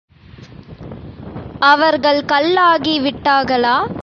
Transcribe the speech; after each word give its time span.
அவர்கள் 1.61 2.21
கல்லாகி 2.25 2.95
விட்டாாகளா? 2.99 3.75